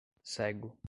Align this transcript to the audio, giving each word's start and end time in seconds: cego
cego 0.25 0.73